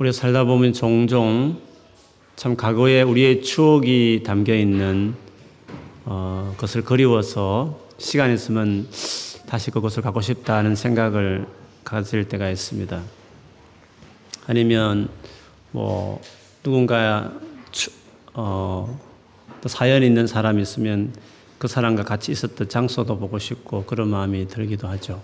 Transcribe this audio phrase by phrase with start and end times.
[0.00, 1.60] 우리가 살다 보면 종종
[2.34, 5.14] 참 과거에 우리의 추억이 담겨 있는
[6.06, 8.88] 어, 것을 그리워서 시간 있으면
[9.46, 11.46] 다시 그곳을 가고 싶다는 생각을
[11.84, 13.02] 가질 때가 있습니다.
[14.46, 15.10] 아니면
[15.70, 16.22] 뭐
[16.62, 17.34] 누군가
[18.32, 18.98] 어,
[19.60, 21.12] 또 사연 있는 사람이 있으면
[21.58, 25.20] 그 사람과 같이 있었던 장소도 보고 싶고 그런 마음이 들기도 하죠.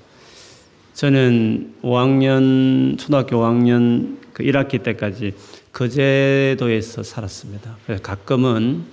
[0.97, 5.35] 저는 5학년 초등학교 5학년 그 1학기 때까지
[5.71, 7.77] 거제도에서 살았습니다.
[8.03, 8.87] 가끔은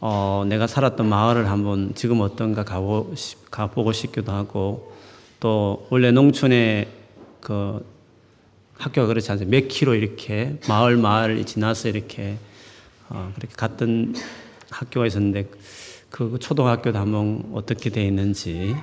[0.00, 3.14] 어, 내가 살았던 마을을 한번 지금 어떤가 가보,
[3.50, 4.92] 가보고 싶기도 하고
[5.40, 6.88] 또 원래 농촌에
[7.40, 7.82] 그
[8.76, 9.48] 학교가 그렇지 않아요.
[9.48, 12.36] 몇 킬로 이렇게 마을 마을 지나서 이렇게
[13.08, 14.14] 어, 그렇게 갔던
[14.68, 15.48] 학교가 있었는데
[16.10, 18.74] 그 초등학교도 한번 어떻게 돼 있는지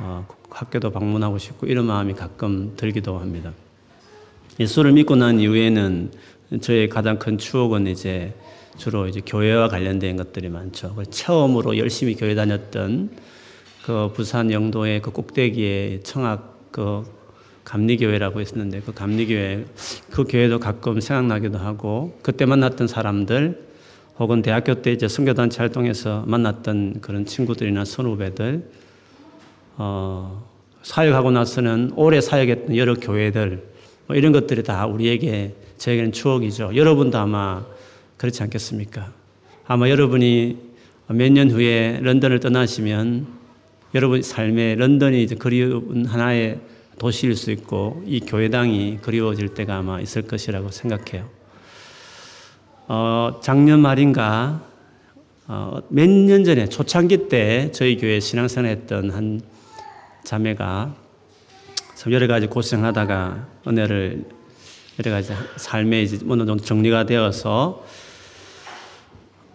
[0.00, 3.52] 어, 학교도 방문하고 싶고 이런 마음이 가끔 들기도 합니다.
[4.60, 6.10] 예수를 믿고 난 이후에는
[6.60, 8.34] 저의 가장 큰 추억은 이제
[8.76, 10.96] 주로 이제 교회와 관련된 것들이 많죠.
[11.10, 13.10] 처음으로 열심히 교회 다녔던
[13.84, 17.04] 그 부산 영도의 그 꼭대기에 청학 그
[17.64, 19.66] 감리교회라고 있었는데 그 감리교회
[20.10, 23.66] 그 교회도 가끔 생각나기도 하고 그때 만났던 사람들
[24.18, 28.62] 혹은 대학교 때 이제 선교단체 활동에서 만났던 그런 친구들이나 선후배들
[29.78, 30.44] 어,
[30.82, 33.62] 사역하고 나서는 오래 사역했던 여러 교회들
[34.06, 36.72] 뭐 이런 것들이 다 우리에게 저에게는 추억이죠.
[36.74, 37.64] 여러분도 아마
[38.16, 39.12] 그렇지 않겠습니까?
[39.66, 40.56] 아마 여러분이
[41.08, 43.26] 몇 년 후에 런던을 떠나시면
[43.94, 46.58] 여러분 삶에 런던이 이제 그리운 하나의
[46.98, 51.28] 도시일 수 있고 이 교회당이 그리워질 때가 아마 있을 것이라고 생각해요.
[52.88, 54.62] 어, 작년 말인가
[55.46, 59.40] 어, 몇 년 전에 초창기 때 저희 교회 신앙생활 했던 한
[60.28, 60.94] 자매가
[61.94, 64.26] 참 여러 가지 고생하다가 은혜를
[64.98, 67.82] 여러 가지 삶에 이제 어느 정도 정리가 되어서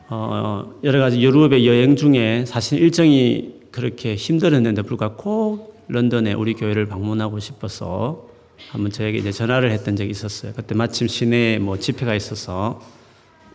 [0.09, 6.87] 어, 여러 가지 유럽의 여행 중에 사실 일정이 그렇게 힘들었는데 불구하고 꼭 런던에 우리 교회를
[6.87, 8.27] 방문하고 싶어서
[8.71, 10.53] 한번 저에게 이제 전화를 했던 적이 있었어요.
[10.55, 12.81] 그때 마침 시내에 뭐 집회가 있어서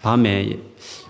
[0.02, 0.56] 밤에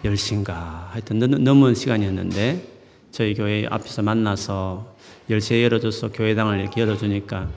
[0.05, 2.63] 10시인가 하여튼 넘은 시간이었는데
[3.11, 4.98] 저희 교회 앞에서 만나서
[5.31, 7.49] 10시에 열어줘서 교회당을 이렇게 열어주니까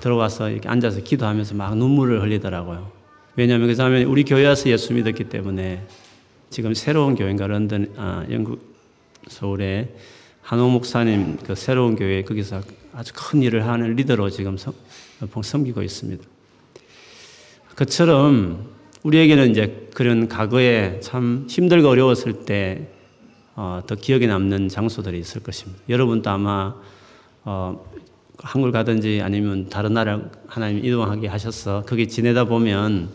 [0.00, 2.90] 들어가서 이렇게 앉아서 기도하면서 막 눈물을 흘리더라고요.
[3.36, 5.86] 왜냐하면 그 사람이 우리 교회 와서 예수 믿었기 때문에
[6.50, 8.70] 지금 새로운 교회인가 런던, 아, 영국,
[9.28, 9.94] 서울에
[10.42, 14.74] 한호 목사님 그 새로운 교회 거기서 아주 큰 일을 하는 리더로 지금 섬,
[15.42, 16.24] 섬기고 있습니다.
[17.76, 18.68] 그처럼
[19.02, 22.84] 우리에게는 이제 그런 과거에 참 힘들고 어려웠을 때더
[23.54, 25.80] 어, 기억에 남는 장소들이 있을 것입니다.
[25.88, 26.74] 여러분도 아마
[27.44, 27.84] 어,
[28.38, 33.10] 한국 가든지 아니면 다른 나라 하나님 이동하게 하셔서 거기 지내다 보면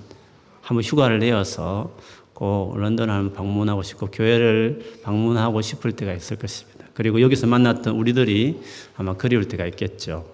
[0.62, 1.96] 한번 휴가를 내어서
[2.34, 6.85] 꼭 런던 한번 방문하고 싶고 교회를 방문하고 싶을 때가 있을 것입니다.
[6.94, 8.59] 그리고 여기서 만났던 우리들이
[8.97, 10.25] 아마 그리울 때가 있겠죠.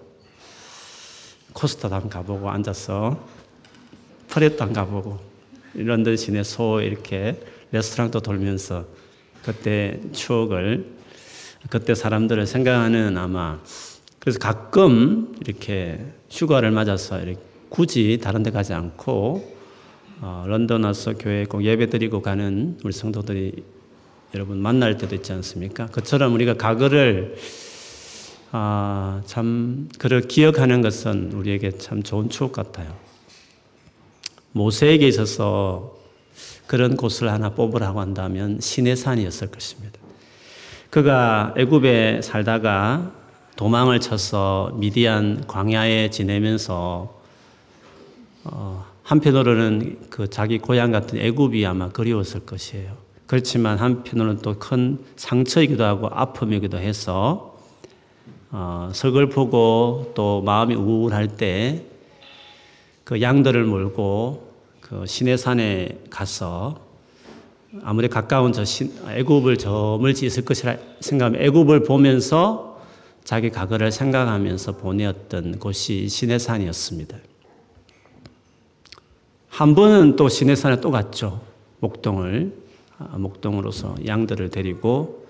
[1.52, 3.24] 코스타도 한번 가보고 앉아서
[4.28, 5.18] 프렛도 한번 가보고
[5.74, 7.40] 런던 시내 소 이렇게
[7.72, 8.84] 레스토랑도 돌면서
[9.42, 11.01] 그때 추억을
[11.70, 13.60] 그때 사람들을 생각하는 아마
[14.18, 19.52] 그래서 가끔 이렇게 휴가를 맞아서 이렇게 굳이 다른 데 가지 않고
[20.20, 23.64] 어, 런던 와서 교회 꼭 예배 드리고 가는 우리 성도들이
[24.34, 25.86] 여러분 만날 때도 있지 않습니까?
[25.86, 27.36] 그처럼 우리가 과거를
[28.52, 32.94] 아, 참 그를 기억하는 것은 우리에게 참 좋은 추억 같아요.
[34.52, 35.96] 모세에게 있어서
[36.66, 40.01] 그런 곳을 하나 뽑으라고 한다면 시내산이었을 것입니다.
[40.92, 43.10] 그가 애굽에 살다가
[43.56, 47.18] 도망을 쳐서 미디안 광야에 지내면서
[48.44, 52.92] 어, 한편으로는 그 자기 고향 같은 애굽이 아마 그리웠을 것이에요.
[53.26, 57.58] 그렇지만 한편으로는 또 큰 상처이기도 하고 아픔이기도 해서
[58.50, 61.86] 어, 서글프고 또 마음이 우울할 때
[63.04, 66.80] 그 양들을 몰고 그 시내산에 가서
[67.82, 72.80] 아무리 가까운 저 신, 애굽을 저 멀지 있을 것이라 생각하면 애굽을 보면서
[73.24, 77.16] 자기 과거를 생각하면서 보내었던 곳이 시내산이었습니다.
[79.48, 81.40] 한 번은 또 시내산에 또 갔죠.
[81.80, 82.52] 목동을
[82.98, 85.26] 아, 목동으로서 양들을 데리고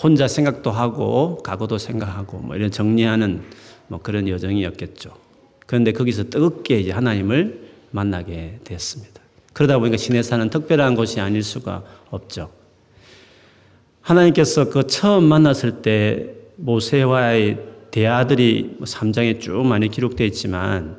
[0.00, 3.42] 혼자 생각도 하고 과거도 생각하고 뭐 이런 정리하는
[3.88, 5.14] 뭐 그런 여정이었겠죠.
[5.66, 9.13] 그런데 거기서 뜨겁게 이제 하나님을 만나게 됐습니다.
[9.54, 12.50] 그러다 보니까 시내산은 특별한 곳이 아닐 수가 없죠.
[14.02, 17.58] 하나님께서 그 처음 만났을 때 모세와의
[17.90, 20.98] 대화들이 3장에 뭐쭉 많이 기록되어 있지만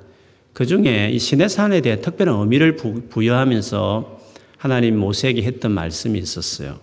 [0.53, 4.19] 그 중에 이 시내산에 대해 특별한 의미를 부여하면서
[4.57, 6.79] 하나님 모세에게 했던 말씀이 있었어요.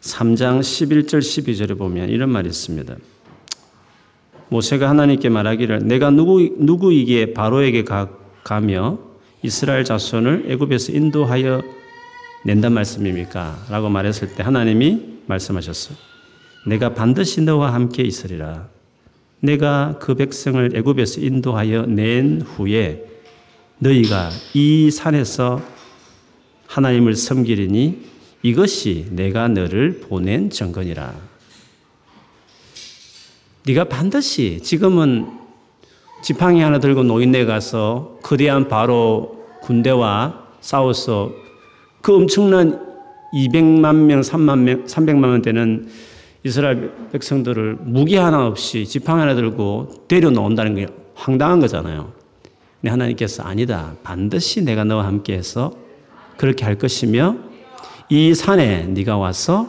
[0.00, 2.96] 3장 11절 12절에 보면 이런 말이 있습니다.
[4.48, 8.10] 모세가 하나님께 말하기를 내가 누구 누구에게 바로에게 가,
[8.42, 9.11] 가며
[9.42, 11.62] 이스라엘 자손을 애굽에서 인도하여
[12.44, 13.66] 낸단 말씀입니까?
[13.70, 15.96] 라고 말했을 때 하나님이 말씀하셨어요.
[16.66, 18.68] 내가 반드시 너와 함께 있으리라.
[19.40, 23.04] 내가 그 백성을 애굽에서 인도하여 낸 후에
[23.78, 25.60] 너희가 이 산에서
[26.68, 28.12] 하나님을 섬기리니
[28.44, 31.14] 이것이 내가 너를 보낸 증거니라.
[33.66, 35.41] 네가 반드시 지금은
[36.22, 41.32] 지팡이 하나 들고 노인네 가서 거대한 바로 군대와 싸워서
[42.00, 42.80] 그 엄청난
[43.34, 45.88] 200만 명, 3만 명, 300만 명 되는
[46.44, 52.12] 이스라엘 백성들을 무기 하나 없이 지팡이 하나 들고 데려놓는다는 게 황당한 거잖아요.
[52.80, 53.94] 근데 하나님께서 아니다.
[54.02, 55.72] 반드시 내가 너와 함께해서
[56.36, 57.36] 그렇게 할 것이며
[58.08, 59.68] 이 산에 네가 와서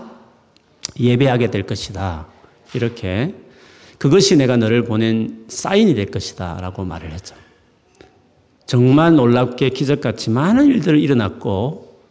[0.99, 2.27] 예배하게 될 것이다.
[2.73, 3.35] 이렇게
[4.03, 6.57] 그것이 내가 너를 보낸 사인이 될 것이다.
[6.59, 7.35] 라고 말을 했죠.
[8.65, 12.01] 정말 놀랍게 기적같이 많은 일들이 일어났고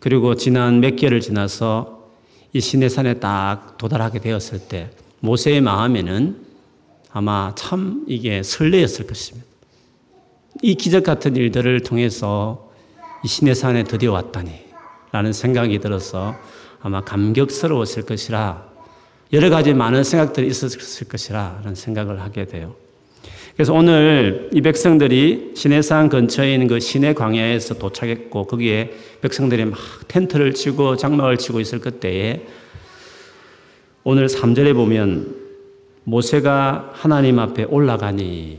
[0.00, 2.10] 그리고 지난 몇 개월을 지나서
[2.52, 4.90] 이 시내산에 딱 도달하게 되었을 때
[5.20, 6.36] 모세의 마음에는
[7.12, 9.46] 아마 참 이게 설레였을 것입니다.
[10.62, 12.72] 이 기적 같은 일들을 통해서
[13.24, 14.50] 이 시내산에 드디어 왔다니
[15.12, 16.34] 라는 생각이 들어서
[16.82, 18.65] 아마 감격스러웠을 것이라
[19.32, 22.76] 여러 가지 많은 생각들이 있었을 것이라 라는 생각을 하게 돼요.
[23.56, 28.92] 그래서 오늘 이 백성들이 시내산 근처에 있는 그 시내 광야에서 도착했고 거기에
[29.22, 29.78] 백성들이 막
[30.08, 32.46] 텐트를 치고 장막을 치고 있을 그때에
[34.04, 35.34] 오늘 3절에 보면
[36.04, 38.58] 모세가 하나님 앞에 올라가니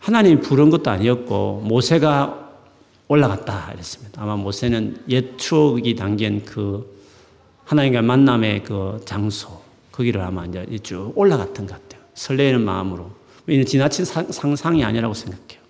[0.00, 2.50] 하나님 부른 것도 아니었고 모세가
[3.06, 4.22] 올라갔다 이랬습니다.
[4.22, 6.99] 아마 모세는 옛 추억이 담긴 그
[7.70, 9.62] 하나님과 만남의 그 장소
[9.92, 12.04] 거기를 아마 이제 쭉 올라갔던 것 같아요.
[12.14, 13.12] 설레는 마음으로.
[13.46, 15.60] 이는 지나친 상상이 아니라고 생각해요.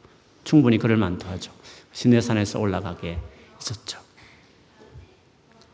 [0.43, 1.53] 충분히 그럴 만도 하죠.
[1.93, 3.19] 시내산에서 올라가게
[3.61, 3.99] 있었죠.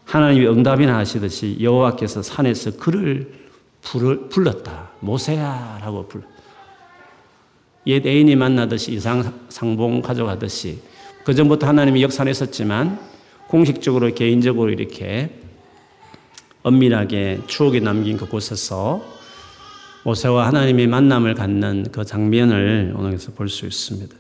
[0.05, 3.33] 하나님이 응답이나 하시듯이 여호와께서 산에서 그를
[3.83, 4.91] 불렀다.
[4.99, 6.27] 모세야라고 불렀.
[7.87, 10.81] 옛 애인이 만나듯이 이상 상봉 가져가듯이
[11.23, 12.99] 그 전부터 하나님이 역사는 있었지만
[13.47, 15.46] 공식적으로 개인적으로 이렇게
[16.67, 19.01] 엄밀하게 추억에 남긴 그곳에서
[20.03, 24.15] 모세와 하나님의 만남을 갖는 그 장면을 오늘에서 볼 수 있습니다.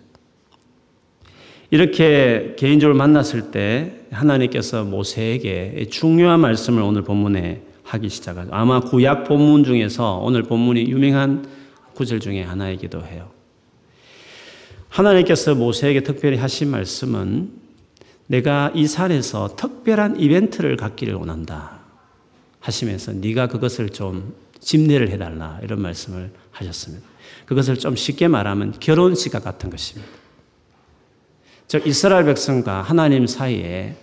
[1.70, 8.50] 이렇게 개인적으로 만났을 때 하나님께서 모세에게 중요한 말씀을 오늘 본문에 하기 시작하죠.
[8.52, 11.44] 아마 구약 본문 중에서 오늘 본문이 유명한
[11.94, 13.28] 구절 중에 하나이기도 해요.
[14.88, 17.50] 하나님께서 모세에게 특별히 하신 말씀은
[18.28, 21.75] 내가 이 산에서 특별한 이벤트를 갖기를 원한다
[22.66, 27.06] 하시면서 네가 그것을 좀 집례를 해달라 이런 말씀을 하셨습니다.
[27.46, 30.10] 그것을 좀 쉽게 말하면 결혼식과 같은 것입니다.
[31.68, 33.96] 즉 이스라엘 백성과 하나님 사이에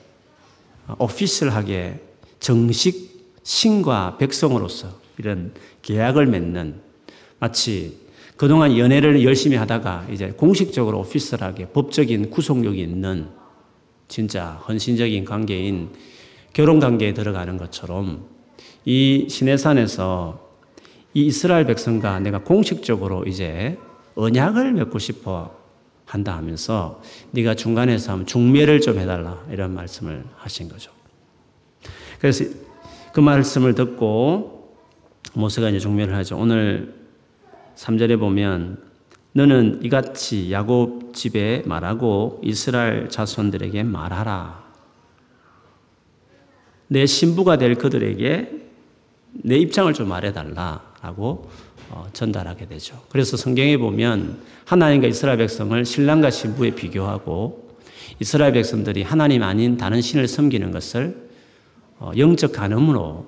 [0.97, 1.99] 오피셜하게
[2.39, 6.81] 정식 신과 백성으로서 이런 계약을 맺는
[7.39, 7.99] 마치
[8.37, 13.27] 그동안 연애를 열심히 하다가 이제 공식적으로 오피셜하게 법적인 구속력이 있는
[14.07, 15.89] 진짜 헌신적인 관계인
[16.53, 18.32] 결혼 관계에 들어가는 것처럼
[18.85, 20.39] 이 시내산에서
[21.13, 23.77] 이 이스라엘 백성과 내가 공식적으로 이제
[24.15, 25.55] 언약을 맺고 싶어
[26.05, 30.91] 한다 하면서 네가 중간에서 하면 중매를 좀 해달라 이런 말씀을 하신 거죠.
[32.19, 32.45] 그래서
[33.13, 34.75] 그 말씀을 듣고
[35.33, 36.37] 모세가 이제 중매를 하죠.
[36.37, 36.93] 오늘
[37.75, 38.83] 3절에 보면
[39.33, 44.63] 너는 이같이 야곱 집에 말하고 이스라엘 자손들에게 말하라.
[46.87, 48.63] 내 신부가 될 그들에게
[49.33, 51.49] 내 입장을 좀 말해달라라고
[51.89, 52.99] 어, 전달하게 되죠.
[53.09, 57.75] 그래서 성경에 보면 하나님과 이스라엘 백성을 신랑과 신부에 비교하고
[58.19, 61.29] 이스라엘 백성들이 하나님 아닌 다른 신을 섬기는 것을
[61.99, 63.25] 어, 영적 간음으로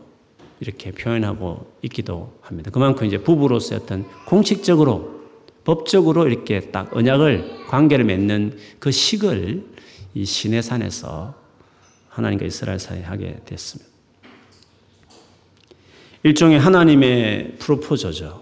[0.60, 2.72] 이렇게 표현하고 있기도 합니다.
[2.72, 5.16] 그만큼 이제 부부로서의 어떤 공식적으로
[5.64, 9.66] 법적으로 이렇게 딱 언약을 관계를 맺는 그 식을
[10.14, 11.36] 이 신의 산에서
[12.10, 13.95] 하나님과 이스라엘 사이에 하게 됐습니다.
[16.26, 18.42] 일종의 하나님의 프로포저죠.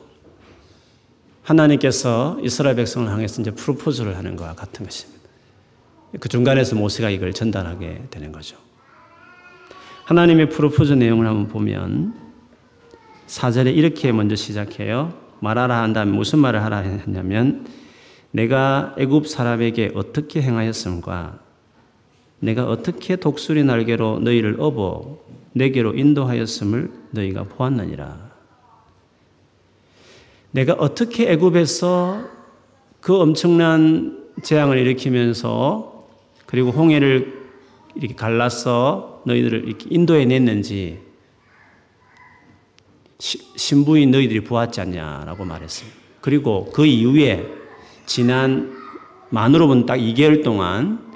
[1.43, 5.21] 하나님께서 이스라엘 백성을 향해서 이제 프로포즈를 하는 것과 같은 것입니다.
[6.17, 8.55] 그 중간에서 모세가 이걸 전달하게 되는 거죠.
[10.05, 12.13] 하나님의 프로포즈 내용을 한번 보면
[13.27, 15.13] 사절에 이렇게 먼저 시작해요.
[15.41, 17.67] 말하라 한 다음에 무슨 말을 하라 했냐면
[18.31, 21.37] 내가 애굽 사람에게 어떻게 행하였음과
[22.39, 25.21] 내가 어떻게 독수리 날개로 너희를 업어
[25.53, 28.31] 내게로 인도하였음을 너희가 보았느니라.
[30.51, 32.29] 내가 어떻게 애굽에서
[33.01, 36.07] 그 엄청난 재앙을 일으키면서
[36.45, 37.43] 그리고 홍해를
[37.95, 40.99] 이렇게 갈라서 너희들을 이렇게 인도해 냈는지
[43.19, 45.97] 신부인 너희들이 보았지 않냐라고 말했습니다.
[46.21, 47.45] 그리고 그 이후에
[48.05, 48.77] 지난
[49.29, 51.11] 만으로 본딱 2개월 동안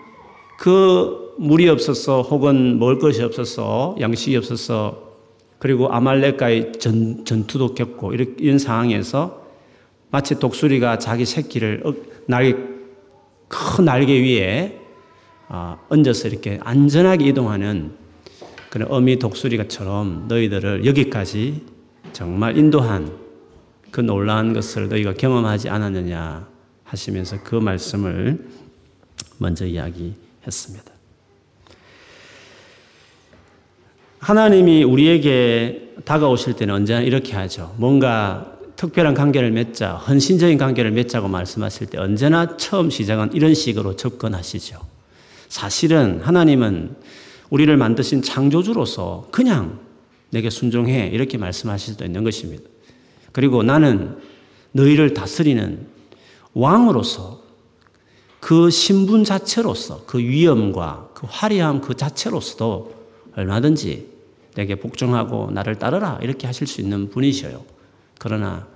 [0.58, 5.08] 그 물이 없어서 혹은 먹을 것이 없어서 양식이 없어서
[5.60, 9.46] 그리고 아말렉과의 전, 전투도 겪고 이런, 상황에서
[10.10, 11.84] 마치 독수리가 자기 새끼를
[12.28, 12.56] 날개,
[13.48, 14.80] 큰 날개 위에
[15.50, 17.92] 어, 얹어서 이렇게 안전하게 이동하는
[18.70, 21.62] 그런 어미 독수리가처럼 너희들을 여기까지
[22.14, 23.12] 정말 인도한
[23.92, 26.48] 그 놀라운 것을 너희가 경험하지 않았느냐
[26.84, 28.48] 하시면서 그 말씀을
[29.38, 30.97] 먼저 이야기했습니다.
[34.28, 37.74] 하나님이 우리에게 다가오실 때는 언제나 이렇게 하죠.
[37.78, 44.82] 뭔가 특별한 관계를 맺자, 헌신적인 관계를 맺자고 말씀하실 때 언제나 처음 시작은 이런 식으로 접근하시죠.
[45.48, 46.98] 사실은 하나님은
[47.52, 49.80] 우리를 만드신 창조주로서 그냥
[50.30, 52.66] 내게 순종해 이렇게 말씀하실 수도 있는 것입니다.
[53.32, 54.18] 그리고 나는
[54.74, 55.88] 너희를 다스리는
[56.54, 57.44] 왕으로서
[58.42, 62.94] 그 신분 자체로서 그 위엄과 그 화려함 그 자체로서도
[63.38, 64.17] 얼마든지
[64.58, 67.64] 내게 복종하고 나를 따르라 이렇게 하실 수 있는 분이셔요.
[68.18, 68.68] 그러나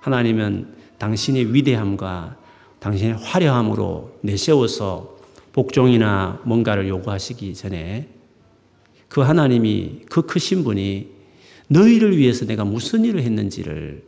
[0.00, 2.36] 하나님은 당신의 위대함과
[2.80, 5.16] 당신의 화려함으로 내세워서
[5.52, 8.08] 복종이나 뭔가를 요구하시기 전에
[9.08, 11.08] 그 하나님이 그 크신 분이
[11.68, 14.04] 너희를 위해서 내가 무슨 일을 했는지를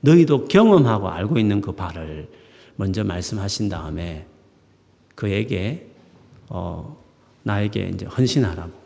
[0.00, 2.28] 너희도 경험하고 알고 있는 그 바를
[2.76, 4.26] 먼저 말씀하신 다음에
[5.14, 5.86] 그에게
[6.50, 7.02] 어,
[7.44, 8.83] 나에게 이제 헌신하라고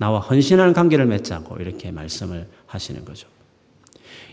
[0.00, 3.28] 나와 헌신하는 관계를 맺자고 이렇게 말씀을 하시는 거죠.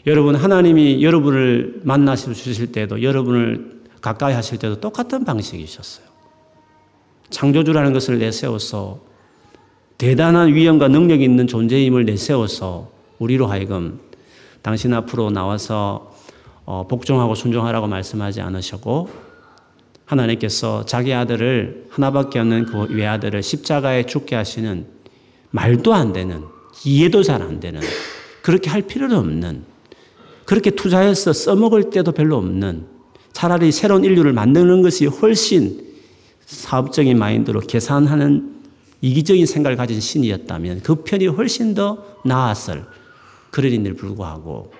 [0.06, 6.08] 여러분 하나님이 여러분을 만나시 주실 때도 여러분을 가까이 하실 때도 똑같은 방식이셨어요.
[7.32, 9.02] 창조주라는 것을 내세워서
[9.98, 14.00] 대단한 위엄과 능력이 있는 존재임을 내세워서 우리로 하여금
[14.62, 16.16] 당신 앞으로 나와서
[16.64, 19.10] 어, 복종하고 순종하라고 말씀하지 않으셨고
[20.06, 24.97] 하나님께서 자기 아들을 하나밖에 없는 그 외아들을 십자가에 죽게 하시는
[25.51, 26.44] 말도 안 되는
[26.86, 27.82] 이해도 잘 안 되는
[28.42, 29.63] 그렇게 할 필요도 없는
[30.46, 32.86] 그렇게 투자해서 써먹을 때도 별로 없는
[33.34, 35.86] 차라리 새로운 인류를 만드는 것이 훨씬
[36.46, 38.56] 사업적인 마인드로 계산하는
[39.01, 42.86] 이기적인 생각을 가진 신이었다면 그 편이 훨씬 더 나았을
[43.51, 44.72] 그런인들 불구하고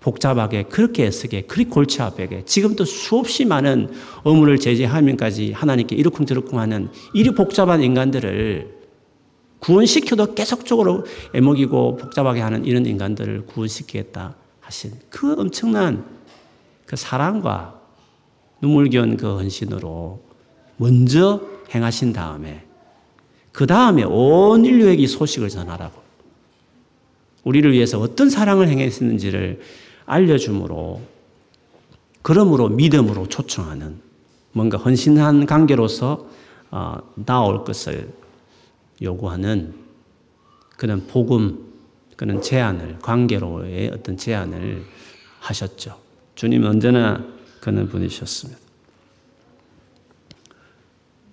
[0.00, 3.90] 복잡하게 그렇게 애쓰게 그리 골치 아프게 지금도 수없이 많은
[4.24, 8.79] 의문을 제기하면까지 하나님께 이러쿵저러쿵 하는 이리 복잡한 인간들을
[9.60, 16.04] 구원시켜도 계속적으로 애먹이고 복잡하게 하는 이런 인간들을 구원시키겠다 하신 그 엄청난
[16.86, 17.80] 그 사랑과
[18.60, 20.20] 눈물겨운 그 헌신으로
[20.76, 21.40] 먼저
[21.74, 22.66] 행하신 다음에
[23.52, 26.00] 그 다음에 온 인류에게 소식을 전하라고.
[27.44, 29.60] 우리를 위해서 어떤 사랑을 행했는지를
[30.06, 31.00] 알려줌으로,
[32.22, 34.00] 그러므로 믿음으로 초청하는
[34.52, 36.26] 뭔가 헌신한 관계로서
[36.70, 38.12] 어, 나올 것을
[39.02, 39.74] 요구하는
[40.76, 41.70] 그런 복음,
[42.16, 44.84] 그런 제안을, 관계로의 어떤 제안을
[45.40, 45.98] 하셨죠.
[46.34, 47.24] 주님 언제나
[47.60, 48.60] 그런 분이셨습니다.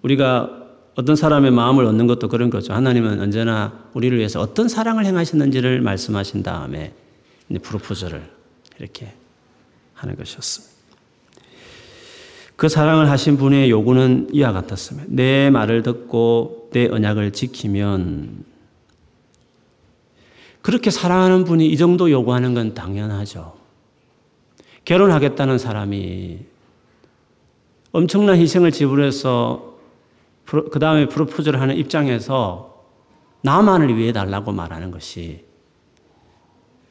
[0.01, 2.73] 우리가 어떤 사람의 마음을 얻는 것도 그런 거죠.
[2.73, 6.93] 하나님은 언제나 우리를 위해서 어떤 사랑을 행하셨는지를 말씀하신 다음에
[7.61, 8.29] 프로포즈를
[8.79, 9.13] 이렇게
[9.93, 10.76] 하는 것이었습니다.
[12.57, 15.07] 그 사랑을 하신 분의 요구는 이와 같았습니다.
[15.09, 18.43] 내 말을 듣고 내 언약을 지키면
[20.63, 23.55] 그렇게 사랑하는 분이 이 정도 요구하는 건 당연하죠.
[24.85, 26.39] 결혼하겠다는 사람이
[27.91, 29.77] 엄청난 희생을 지불해서
[30.45, 32.83] 그 다음에 프로포즈를 하는 입장에서
[33.41, 35.45] 나만을 위해 달라고 말하는 것이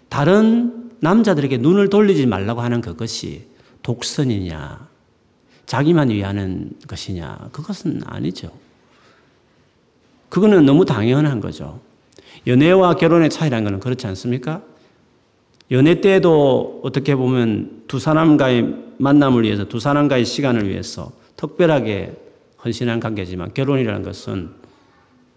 [0.09, 3.49] 다른 남자들에게 눈을 돌리지 말라고 하는 그것이
[3.83, 4.86] 독선이냐,
[5.67, 8.51] 자기만 위하는 것이냐, 그것은 아니죠.
[10.29, 11.81] 그거는 너무 당연한 거죠.
[12.47, 14.63] 연애와 결혼의 차이라는 것은 그렇지 않습니까?
[15.73, 22.15] 연애 때도 어떻게 보면 두 사람과의 만남을 위해서, 두 사람과의 시간을 위해서 특별하게
[22.65, 24.51] 헌신한 관계지만 결혼이라는 것은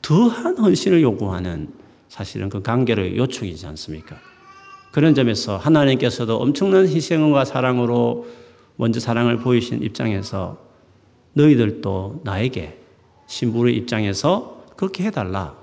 [0.01, 1.69] 더한 헌신을 요구하는
[2.07, 4.17] 사실은 그 관계의 요청이지 않습니까?
[4.91, 8.27] 그런 점에서 하나님께서도 엄청난 희생과 사랑으로
[8.79, 10.57] 먼저 사랑을 보이신 입장에서
[11.33, 12.79] 너희들도 나에게
[13.27, 15.53] 신부의 입장에서 그렇게 해달라.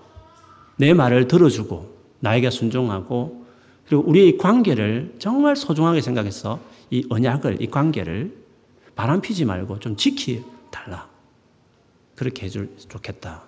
[0.76, 3.46] 내 말을 들어주고 나에게 순종하고
[3.86, 8.36] 그리고 우리의 관계를 정말 소중하게 생각해서 이 언약을, 이 관계를
[8.94, 11.08] 바람 피지 말고 좀 지키달라.
[12.16, 13.44] 그렇게 해줄 좋겠다.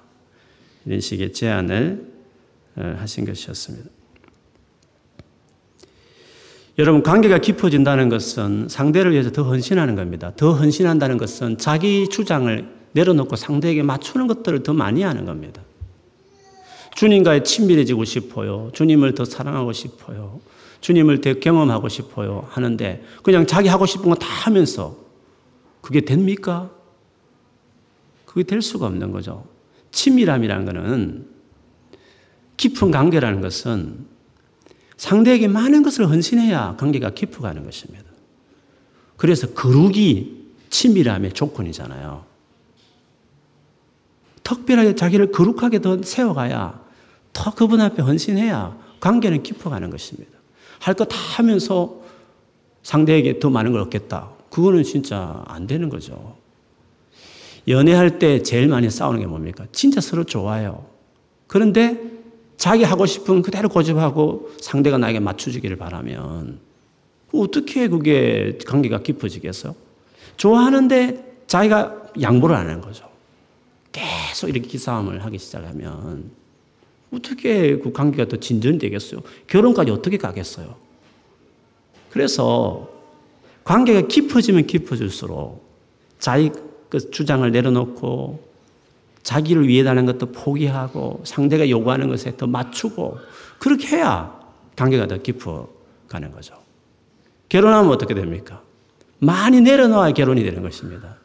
[0.86, 2.10] 이런 식의 제안을
[2.76, 3.97] 어, 하신 것이었습니다.
[6.78, 10.32] 여러분, 관계가 깊어진다는 것은 상대를 위해서 더 헌신하는 겁니다.
[10.36, 15.60] 더 헌신한다는 것은 자기 주장을 내려놓고 상대에게 맞추는 것들을 더 많이 하는 겁니다.
[16.94, 18.70] 주님과의 친밀해지고 싶어요.
[18.74, 20.40] 주님을 더 사랑하고 싶어요.
[20.80, 22.46] 주님을 더 경험하고 싶어요.
[22.50, 24.96] 하는데 그냥 자기 하고 싶은 거 다 하면서
[25.80, 26.70] 그게 됩니까?
[28.24, 29.44] 그게 될 수가 없는 거죠.
[29.90, 31.26] 친밀함이라는 것은
[32.56, 34.06] 깊은 관계라는 것은
[34.98, 38.04] 상대에게 많은 것을 헌신해야 관계가 깊어가는 것입니다.
[39.16, 40.36] 그래서 거룩이
[40.68, 42.24] 친밀함의 조건이잖아요.
[44.44, 46.80] 특별하게 자기를 거룩하게 더 세워가야
[47.32, 50.36] 더 그분 앞에 헌신해야 관계는 깊어가는 것입니다.
[50.80, 52.00] 할 거 다 하면서
[52.82, 54.30] 상대에게 더 많은 걸 얻겠다.
[54.50, 56.36] 그거는 진짜 안 되는 거죠.
[57.66, 59.66] 연애할 때 제일 많이 싸우는 게 뭡니까?
[59.72, 60.86] 진짜 서로 좋아요.
[61.46, 62.17] 그런데
[62.58, 66.58] 자기 하고 싶은 그대로 고집하고 상대가 나에게 맞춰주기를 바라면
[67.32, 69.74] 어떻게 그게 관계가 깊어지겠어?
[70.36, 73.08] 좋아하는데 자기가 양보를 안 하는 거죠.
[73.92, 76.30] 계속 이렇게 기싸움을 하기 시작하면
[77.12, 79.20] 어떻게 그 관계가 더 진전되겠어요?
[79.46, 80.74] 결혼까지 어떻게 가겠어요?
[82.10, 82.90] 그래서
[83.62, 85.64] 관계가 깊어지면 깊어질수록
[86.18, 86.50] 자기
[86.88, 88.47] 그 주장을 내려놓고
[89.28, 93.18] 자기를 위해다는 것도 포기하고 상대가 요구하는 것에 더 맞추고
[93.58, 94.34] 그렇게 해야
[94.74, 95.68] 관계가 더 깊어
[96.08, 96.54] 가는 거죠.
[97.50, 98.62] 결혼하면 어떻게 됩니까?
[99.18, 101.16] 많이 내려놓아야 결혼이 되는 것입니다.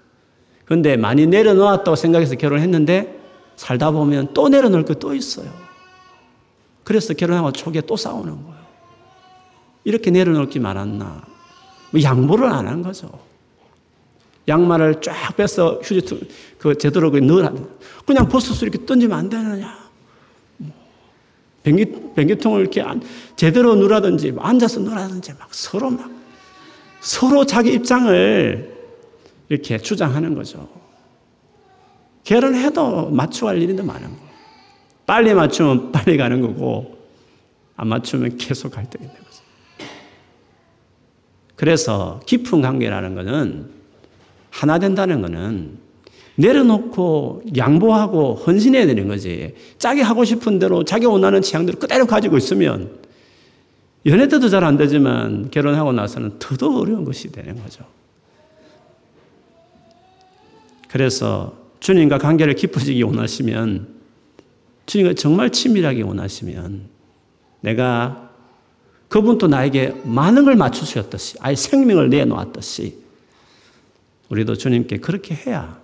[0.65, 3.21] 그런데 많이 내려놓았다고 생각해서 결혼했는데
[3.55, 5.49] 살다 보면 또 내려놓을 게 또 있어요.
[6.83, 8.63] 그래서 결혼하고 초기에 또 싸우는 거예요.
[9.85, 11.21] 이렇게 내려놓을 게 많았나?
[11.91, 13.09] 뭐 양보를 안 한 거죠.
[14.47, 16.27] 양말을 쫙 빼서 휴지
[16.57, 17.53] 그 제대로 넣으라.
[18.05, 19.83] 그냥 벗어서 이렇게 던지면 안 되느냐.
[21.63, 22.83] 변기, 변기통을 이렇게
[23.37, 26.11] 제대로 누라든지 앉아서 누라든지 막 서로 막
[26.99, 28.73] 서로 자기 입장을
[29.49, 30.67] 이렇게 주장하는 거죠.
[32.23, 34.23] 결혼해도 맞춰갈 일이 더 많은 거예요.
[35.05, 36.97] 빨리 맞추면 빨리 가는 거고
[37.75, 39.43] 안 맞추면 계속 갈등이 되는 거죠.
[41.55, 43.82] 그래서 깊은 관계라는 것은
[44.53, 45.79] 하나 된다는 것은
[46.35, 49.55] 내려놓고 양보하고 헌신해야 되는 거지.
[49.79, 52.99] 자기 하고 싶은 대로 자기 원하는 취향대로 그대로 가지고 있으면
[54.05, 57.83] 연애 때도 잘 안 되지만 결혼하고 나서는 더더 어려운 것이 되는 거죠.
[60.87, 63.87] 그래서 주님과 관계를 깊어지기 원하시면
[64.85, 66.81] 주님과 정말 친밀하게 원하시면
[67.61, 68.29] 내가
[69.09, 73.02] 그분도 나에게 많은 걸 맞추셨듯이 아예 생명을 내놓았듯이
[74.29, 75.81] 우리도 주님께 그렇게 해야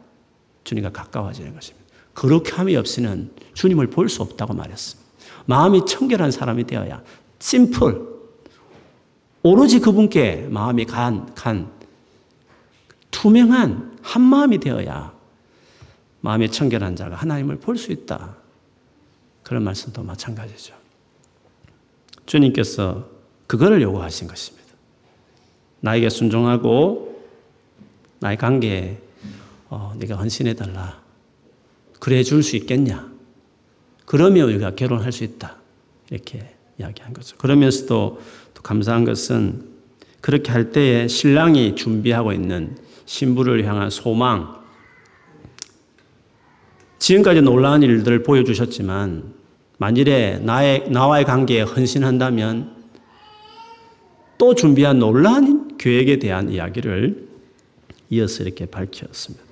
[0.64, 1.88] 주님과 가까워지는 것입니다.
[2.14, 5.10] 그렇게 함이 없이는 주님을 볼 수 없다고 말했습니다.
[5.46, 7.04] 마음이 청결한 사람이 되어야
[7.40, 8.08] 심플
[9.44, 11.72] 오로지 그분께 마음이 간, 간
[13.12, 15.14] 투명한 한 마음이 되어야
[16.22, 18.36] 마음이 청결한 자가 하나님을 볼 수 있다.
[19.44, 20.76] 그런 말씀도 마찬가지죠.
[22.26, 23.10] 주님께서
[23.48, 24.68] 그거를 요구하신 것입니다.
[25.80, 27.09] 나에게 순종하고
[28.20, 28.98] 나의 관계에
[29.70, 31.02] 어, 네가 헌신해달라.
[32.00, 33.10] 그래 줄 수 있겠냐?
[34.06, 35.58] 그러면 우리가 결혼할 수 있다.
[36.10, 37.38] 이렇게 이야기한 거죠.
[37.38, 38.20] 그러면서도
[38.54, 39.70] 또 감사한 것은
[40.22, 44.60] 그렇게 할 때에 신랑이 준비하고 있는 신부를 향한 소망,
[46.98, 49.34] 지금까지 놀라운 일들을 보여주셨지만
[49.78, 52.76] 만일에 나의, 나와의 관계에 헌신한다면
[54.38, 57.29] 또 준비한 놀라운 계획에 대한 이야기를
[58.10, 59.50] 이어서 이렇게 밝혔습니다.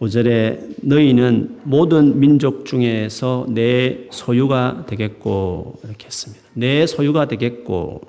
[0.00, 6.42] 5절에 너희는 모든 민족 중에서 내 소유가 되겠고 이렇게 했습니다.
[6.54, 8.02] 내 소유가 되겠고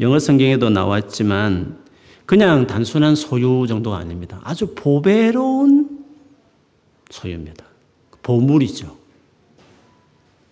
[0.00, 1.78] 영어 성경에도 나왔지만
[2.24, 4.40] 그냥 단순한 소유 정도가 아닙니다.
[4.44, 6.04] 아주 보배로운
[7.10, 7.64] 소유입니다.
[8.22, 8.96] 보물이죠.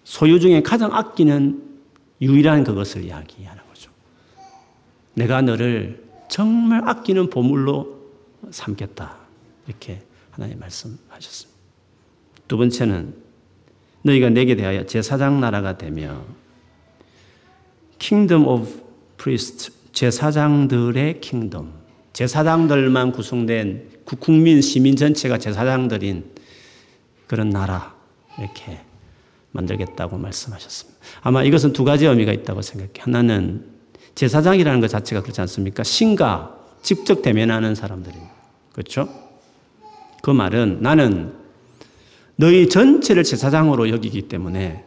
[0.04, 1.62] 소유 중에 가장 아끼는
[2.20, 3.90] 유일한 그것을 이야기하는 거죠.
[5.14, 7.96] 내가 너를 정말 아끼는 보물로
[8.50, 9.16] 삼겠다.
[9.66, 11.56] 이렇게 하나님 말씀하셨습니다.
[12.48, 13.14] 두 번째는
[14.02, 16.24] 너희가 내게 대하여 제사장 나라가 되며
[17.98, 18.68] Kingdom of
[19.16, 21.72] Priest 제사장들의 킹덤,
[22.12, 23.88] 제사장들만 구성된
[24.20, 26.30] 국민 시민 전체가 제사장들인
[27.26, 27.96] 그런 나라
[28.38, 28.80] 이렇게
[29.52, 31.00] 만들겠다고 말씀하셨습니다.
[31.22, 32.92] 아마 이것은 두 가지 의미가 있다고 생각해요.
[33.00, 33.75] 하나는
[34.16, 35.84] 제사장이라는 것 자체가 그렇지 않습니까?
[35.84, 38.32] 신과 직접 대면하는 사람들입니다.
[38.72, 39.08] 그렇죠?
[40.22, 41.32] 그 말은 나는
[42.34, 44.84] 너희 전체를 제사장으로 여기기 때문에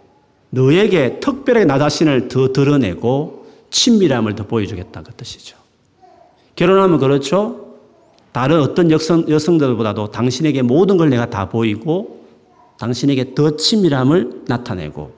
[0.49, 5.57] 너에게 특별하게 나 자신을 더 드러내고 친밀함을 더 보여주겠다 그 뜻이죠.
[6.55, 7.77] 결혼하면 그렇죠.
[8.31, 12.25] 다른 어떤 여성, 여성들보다도 당신에게 모든 걸 내가 다 보이고
[12.79, 15.13] 당신에게 더 친밀함을 나타내고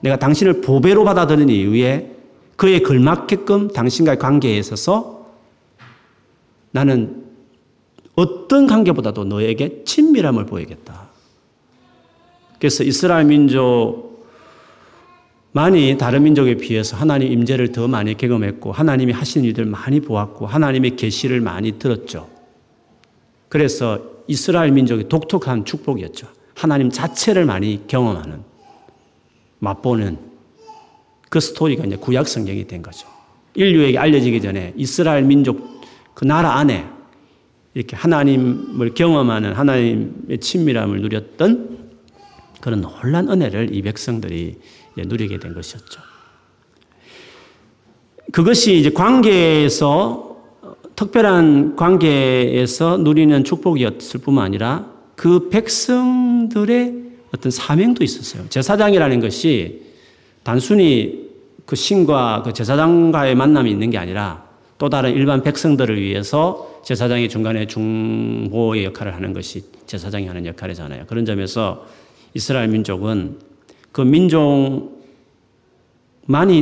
[0.00, 2.17] 내가 당신을 보배로 받아들이는 이유에
[2.58, 5.26] 그에 걸맞게끔 당신과의 관계에 있어서
[6.72, 7.24] 나는
[8.16, 11.06] 어떤 관계보다도 너에게 친밀함을 보이겠다.
[12.58, 14.26] 그래서 이스라엘 민족
[15.52, 20.96] 많이 다른 민족에 비해서 하나님 임재를 더 많이 경험했고 하나님이 하신 일들 많이 보았고 하나님의
[20.96, 22.28] 계시를 많이 들었죠.
[23.48, 26.26] 그래서 이스라엘 민족이 독특한 축복이었죠.
[26.56, 28.42] 하나님 자체를 많이 경험하는
[29.60, 30.27] 맛보는
[31.28, 33.08] 그 스토리가 이제 구약 성경이 된 거죠.
[33.54, 35.80] 인류에게 알려지기 전에 이스라엘 민족
[36.14, 36.86] 그 나라 안에
[37.74, 41.78] 이렇게 하나님을 경험하는 하나님의 친밀함을 누렸던
[42.60, 44.56] 그런 놀란 은혜를 이 백성들이
[44.96, 46.00] 누리게 된 것이었죠.
[48.32, 50.36] 그것이 이제 관계에서
[50.96, 56.94] 특별한 관계에서 누리는 축복이었을 뿐만 아니라 그 백성들의
[57.34, 58.48] 어떤 사명도 있었어요.
[58.48, 59.87] 제사장이라는 것이
[60.48, 61.28] 단순히
[61.66, 67.66] 그 신과 그 제사장과의 만남이 있는 게 아니라 또 다른 일반 백성들을 위해서 제사장이 중간에
[67.66, 71.04] 중보의 역할을 하는 것이 제사장이 하는 역할이잖아요.
[71.06, 71.84] 그런 점에서
[72.32, 73.36] 이스라엘 민족은
[73.92, 74.88] 그 민족만이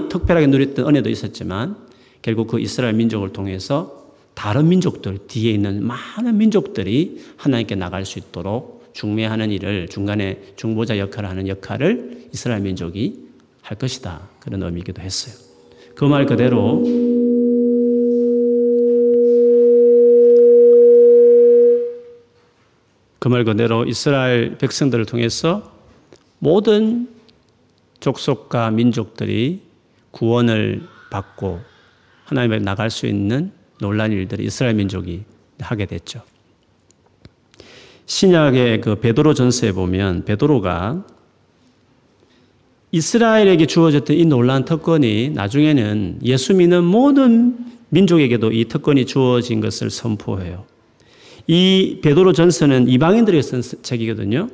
[0.08, 1.76] 특별하게 누렸던 은혜도 있었지만
[2.22, 8.90] 결국 그 이스라엘 민족을 통해서 다른 민족들, 뒤에 있는 많은 민족들이 하나님께 나갈 수 있도록
[8.94, 13.25] 중매하는 일을 중간에 중보자 역할을 하는 역할을 이스라엘 민족이
[13.66, 14.20] 할 것이다.
[14.40, 15.34] 그런 의미이기도 했어요.
[15.96, 16.82] 그 말 그대로
[23.18, 25.72] 그 말 그대로 이스라엘 백성들을 통해서
[26.38, 27.08] 모든
[27.98, 29.62] 족속과 민족들이
[30.12, 31.60] 구원을 받고
[32.24, 33.50] 하나님에 나갈 수 있는
[33.80, 35.24] 놀란 일들을 이스라엘 민족이
[35.60, 36.22] 하게 됐죠.
[38.06, 41.04] 신약의 그 베드로 전서에 보면 베드로가
[42.96, 47.58] 이스라엘에게 주어졌던 이 놀란 특권이 나중에는 예수 믿는 모든
[47.90, 50.64] 민족에게도 이 특권이 주어진 것을 선포해요.
[51.46, 54.48] 이 베드로 전서는 이방인들에게 쓴 책이거든요.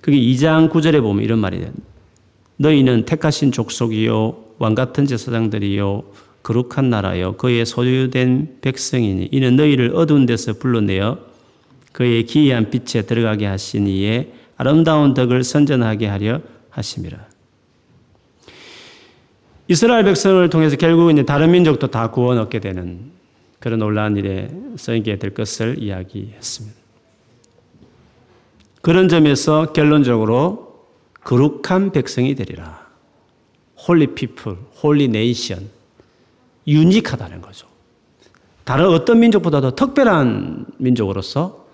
[0.00, 1.72] 그게 2장 9절에 보면 이런 말이 돼요.
[2.58, 6.04] 너희는 택하신 족속이요 왕 같은 제사장들이요
[6.44, 11.18] 거룩한 나라요 그의 소유된 백성이니 이는 너희를 어두운 데서 불러내어
[11.90, 17.33] 그의 기이한 빛에 들어가게 하신 이에 아름다운 덕을 선전하게 하려 하심이라.
[19.66, 23.12] 이스라엘 백성을 통해서 결국 이제 다른 민족도 다 구원 얻게 되는
[23.60, 26.76] 그런 놀라운 일에 쓰이게 될 것을 이야기했습니다.
[28.82, 30.84] 그런 점에서 결론적으로
[31.22, 32.86] 거룩한 백성이 되리라.
[33.88, 35.70] Holy people, holy nation.
[36.66, 37.66] Unique하다는 거죠.
[38.64, 41.66] 다른 어떤 민족보다도 특별한 민족으로서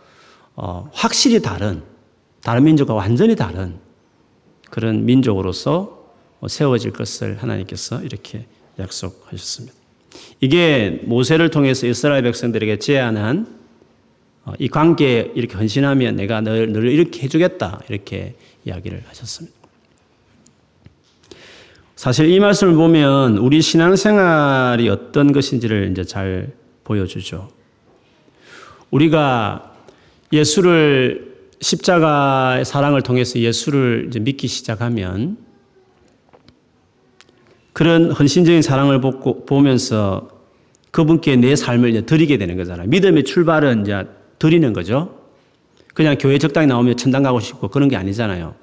[0.57, 1.83] 어, 확실히 다른
[2.43, 3.77] 다른 민족과 완전히 다른
[4.71, 6.00] 그런 민족으로서
[6.49, 8.47] 세워질 것을 하나님께서 이렇게
[8.79, 9.75] 약속하셨습니다.
[10.41, 13.61] 이게 모세를 통해서 이스라엘 백성들에게 제안한
[14.45, 19.57] 어, 이 관계에 이렇게 헌신하면 내가 너를, 너를 이렇게 해주겠다 이렇게 이야기를 하셨습니다.
[21.95, 26.51] 사실 이 말씀을 보면 우리 신앙생활이 어떤 것인지를 이제 잘
[26.85, 27.51] 보여주죠.
[28.91, 29.75] 우리가
[30.33, 35.37] 예수를 십자가의 사랑을 통해서 예수를 믿기 시작하면
[37.73, 40.29] 그런 헌신적인 사랑을 보면서
[40.91, 42.89] 그분께 내 삶을 드리게 되는 거잖아요.
[42.89, 44.07] 믿음의 출발은 이제
[44.39, 45.17] 드리는 거죠.
[45.95, 48.55] 그냥 교회 적당히 나오면 천당 가고 싶고 그런 게 아니잖아요.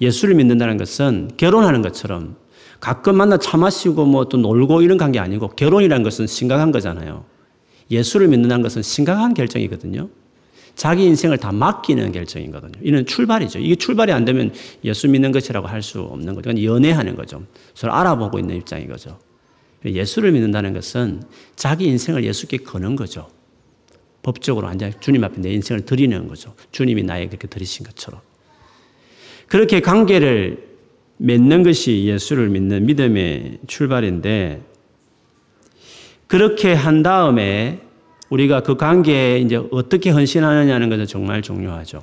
[0.00, 2.36] 예수를 믿는다는 것은 결혼하는 것처럼
[2.80, 7.24] 가끔 만나 차 마시고 뭐 또 놀고 이런 관계 아니고 결혼이라는 것은 심각한 거잖아요.
[7.90, 10.08] 예수를 믿는다는 것은 심각한 결정이거든요.
[10.74, 12.80] 자기 인생을 다 맡기는 결정이거든요.
[12.82, 13.58] 이는 출발이죠.
[13.58, 14.52] 이게 출발이 안 되면
[14.84, 16.50] 예수 믿는 것이라고 할 수 없는 거죠.
[16.62, 17.44] 연애하는 거죠.
[17.74, 19.18] 서로 알아보고 있는 입장인 거죠.
[19.84, 21.22] 예수를 믿는다는 것은
[21.56, 23.28] 자기 인생을 예수께 거는 거죠.
[24.22, 26.54] 법적으로 완전 주님 앞에 내 인생을 드리는 거죠.
[26.70, 28.20] 주님이 나에게 그렇게 드리신 것처럼.
[29.48, 30.68] 그렇게 관계를
[31.16, 34.62] 맺는 것이 예수를 믿는 믿음의 출발인데
[36.28, 37.80] 그렇게 한 다음에
[38.32, 42.02] 우리가 그 관계에 이제 어떻게 헌신하느냐는 것은 정말 중요하죠.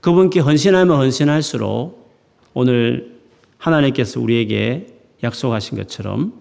[0.00, 2.10] 그분께 헌신하면 헌신할수록
[2.54, 3.18] 오늘
[3.58, 4.86] 하나님께서 우리에게
[5.22, 6.32] 약속하신 것처럼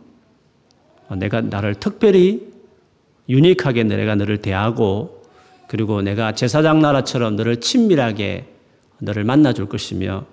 [1.18, 2.48] 내가 나를 특별히
[3.28, 5.24] 유니크하게 내가 너를 대하고
[5.68, 8.46] 그리고 내가 제사장 나라처럼 너를 친밀하게
[9.00, 10.26] 너를 만나줄 것이며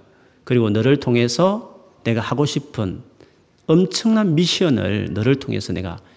[0.44, 3.00] 그리고 너를 통해서 내가 하고 싶은
[3.66, 6.15] 엄청난 미션을 너를 통해서 내가 어,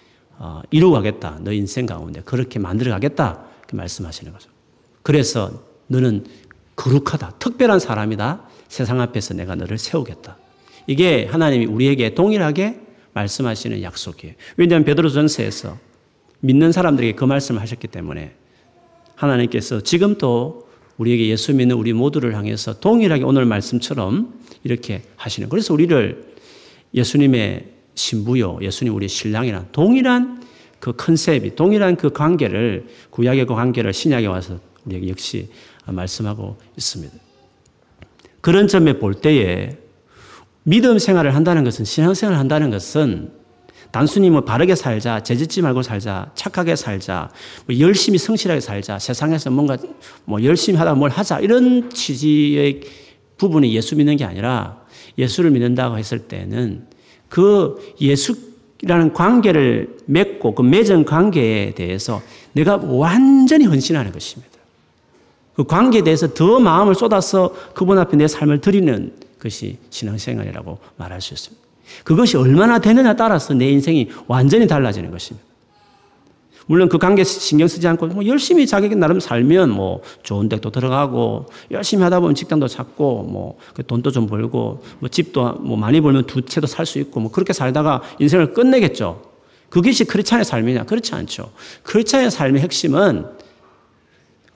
[0.70, 1.38] 이루어가겠다.
[1.42, 3.44] 너 인생 가운데 그렇게 만들어가겠다.
[3.66, 4.50] 그 말씀하시는 거죠.
[5.02, 6.24] 그래서 너는
[6.76, 7.36] 거룩하다.
[7.38, 8.48] 특별한 사람이다.
[8.68, 10.38] 세상 앞에서 내가 너를 세우겠다.
[10.86, 12.80] 이게 하나님이 우리에게 동일하게
[13.12, 14.34] 말씀하시는 약속이에요.
[14.56, 15.76] 왜냐하면 베드로전서에서
[16.40, 18.34] 믿는 사람들에게 그 말씀을 하셨기 때문에
[19.14, 25.48] 하나님께서 지금도 우리에게 예수 믿는 우리 모두를 향해서 동일하게 오늘 말씀처럼 이렇게 하시는.
[25.48, 26.34] 그래서 우리를
[26.94, 30.42] 예수님의 신부요, 예수님 우리 신랑이란 동일한
[30.78, 35.50] 그 컨셉이, 동일한 그 관계를, 구약의 그 관계를 신약에 와서 우리에게 역시
[35.84, 37.14] 말씀하고 있습니다.
[38.40, 39.76] 그런 점에 볼 때에
[40.62, 43.32] 믿음 생활을 한다는 것은, 신앙 생활을 한다는 것은
[43.90, 47.30] 단순히 뭐 바르게 살자, 죄짓지 말고 살자, 착하게 살자,
[47.66, 49.76] 뭐 열심히 성실하게 살자, 세상에서 뭔가
[50.24, 52.80] 뭐 열심히 하다 뭘 하자, 이런 취지의
[53.36, 54.80] 부분이 예수 믿는 게 아니라
[55.18, 56.86] 예수를 믿는다고 했을 때는
[57.30, 62.20] 그 예수라는 관계를 맺고 그 맺은 관계에 대해서
[62.52, 64.50] 내가 완전히 헌신하는 것입니다.
[65.54, 71.32] 그 관계에 대해서 더 마음을 쏟아서 그분 앞에 내 삶을 드리는 것이 신앙생활이라고 말할 수
[71.32, 71.66] 있습니다.
[72.04, 75.49] 그것이 얼마나 되느냐 따라서 내 인생이 완전히 달라지는 것입니다.
[76.70, 81.46] 물론 그 관계 신경 쓰지 않고 뭐 열심히 자기 나름 살면 뭐 좋은 데도 들어가고
[81.72, 86.42] 열심히 하다 보면 직장도 찾고 뭐그 돈도 좀 벌고 뭐 집도 뭐 많이 벌면 두
[86.42, 89.20] 채도 살 수 있고 뭐 그렇게 살다가 인생을 끝내겠죠.
[89.68, 90.84] 그것이 크리스찬의 삶이냐?
[90.84, 91.50] 그렇지 않죠.
[91.82, 93.26] 크리스찬의 삶의 핵심은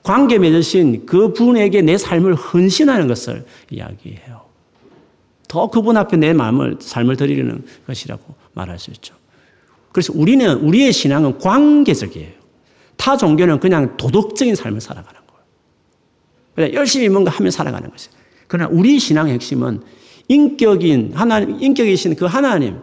[0.01, 4.39] 관계 맺으신 그 분에게 내 삶을 헌신하는 것을 이야기해요.
[5.49, 9.15] 더 그분 앞에 내 마음을, 삶을 드리는 것이라고 말할 수 있죠.
[9.95, 12.27] 그래서 우리는, 우리의 신앙은 관계적이에요.
[12.97, 15.43] 타 종교는 그냥 도덕적인 삶을 살아가는 거예요.
[16.53, 18.13] 그냥 열심히 뭔가 하며 살아가는 것이에요.
[18.47, 19.83] 그러나 우리 신앙의 핵심은
[20.27, 22.79] 인격인 하나님, 인격이신 그 하나님,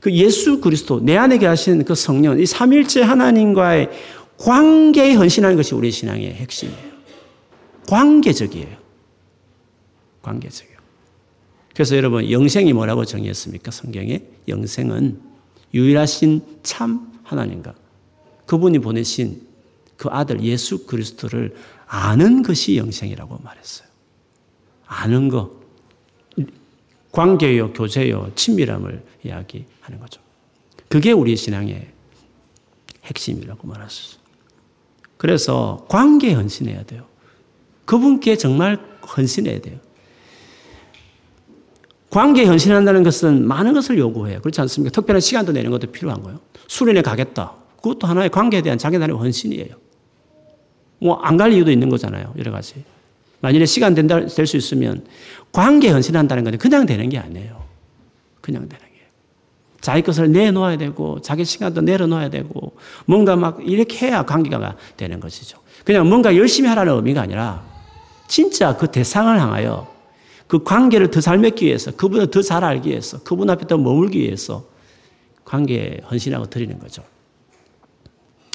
[0.00, 3.90] 그 예수 그리스도, 내 안에 계신 그 성령, 이 삼일째 하나님과의
[4.36, 6.78] 관계에 헌신하는 것이 우리 신앙의 핵심이에요.
[7.86, 8.76] 관계적이에요.
[10.20, 10.78] 관계적이에요.
[11.74, 13.70] 그래서 여러분, 영생이 뭐라고 정의했습니까?
[13.70, 14.22] 성경에?
[14.48, 15.33] 영생은
[15.74, 17.74] 유일하신 참 하나님과
[18.46, 19.42] 그분이 보내신
[19.96, 21.54] 그 아들 예수 그리스도를
[21.86, 23.88] 아는 것이 영생이라고 말했어요.
[24.86, 25.50] 아는 것.
[27.12, 30.20] 관계요, 교제요, 친밀함을 이야기하는 거죠.
[30.88, 31.88] 그게 우리 신앙의
[33.04, 34.24] 핵심이라고 말할 수 있어요.
[35.16, 37.06] 그래서 관계에 헌신해야 돼요.
[37.84, 38.78] 그분께 정말
[39.16, 39.78] 헌신해야 돼요.
[42.14, 44.40] 관계에 헌신한다는 것은 많은 것을 요구해요.
[44.40, 44.92] 그렇지 않습니까?
[44.92, 46.38] 특별한 시간도 내는 것도 필요한 거예요.
[46.68, 47.54] 수련회 가겠다.
[47.82, 49.74] 그것도 하나의 관계에 대한 자기 나름의 헌신이에요.
[51.00, 52.32] 뭐, 안 갈 이유도 있는 거잖아요.
[52.38, 52.84] 여러 가지.
[53.40, 55.04] 만일에 시간 된다, 될 수 있으면
[55.50, 57.64] 관계에 헌신한다는 건 그냥 되는 게 아니에요.
[58.40, 59.08] 그냥 되는 게.
[59.80, 65.58] 자기 것을 내놓아야 되고, 자기 시간도 내려놓아야 되고, 뭔가 막 이렇게 해야 관계가 되는 것이죠.
[65.84, 67.64] 그냥 뭔가 열심히 하라는 의미가 아니라,
[68.28, 69.93] 진짜 그 대상을 향하여
[70.46, 74.18] 그 관계를 더 잘 맺기 위해서, 그분을 더 잘 알기 위해서, 그분 앞에 더 머물기
[74.20, 74.66] 위해서
[75.44, 77.02] 관계에 헌신하고 드리는 거죠.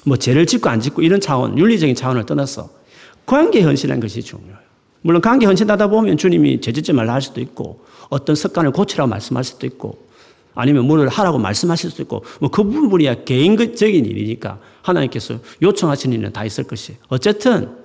[0.06, 2.70] 뭐 죄를 짓고 안 짓고 이런 차원, 윤리적인 차원을 떠나서
[3.26, 4.58] 관계에 헌신하는 것이 중요해요.
[5.02, 9.44] 물론 관계 헌신하다 보면 주님이 죄 짓지 말라 할 수도 있고 어떤 습관을 고치라고 말씀할
[9.44, 10.08] 수도 있고
[10.56, 16.44] 아니면 뭐를 하라고 말씀하실 수도 있고 뭐 그 부분이야 개인적인 일이니까 하나님께서 요청하시는 일은 다
[16.44, 17.78] 있을 것이 어쨌든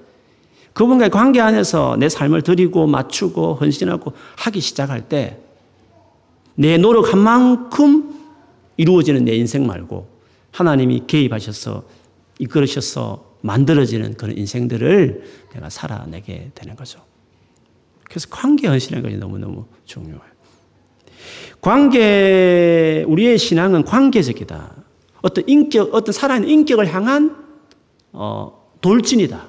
[0.74, 5.44] 그분과의 관계 안에서 내 삶을 드리고 맞추고 헌신하고 하기 시작할 때
[6.54, 8.14] 내 노력한 만큼
[8.76, 10.08] 이루어지는 내 인생 말고
[10.52, 11.84] 하나님이 개입하셔서
[12.38, 17.00] 이끌으셔서 만들어지는 그런 인생들을 내가 살아내게 되는 거죠.
[18.04, 20.34] 그래서 관계 헌신하는 것이 너무너무 중요해요.
[21.60, 24.74] 관계, 우리의 신앙은 관계적이다.
[25.22, 27.36] 어떤 인격, 어떤 살아있는 인격을 향한,
[28.12, 29.46] 어, 돌진이다.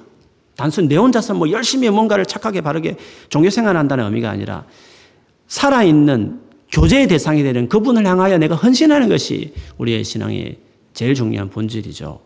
[0.56, 2.96] 단순 내 혼자서 뭐 열심히 뭔가를 착하게 바르게
[3.28, 4.64] 종교 생활 한다는 의미가 아니라
[5.48, 6.40] 살아있는
[6.72, 10.58] 교제의 대상이 되는 그분을 향하여 내가 헌신하는 것이 우리의 신앙의
[10.94, 12.20] 제일 중요한 본질이죠.